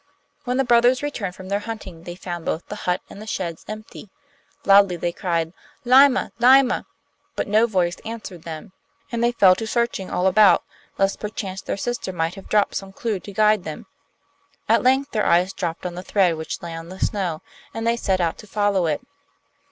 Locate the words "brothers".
0.63-1.03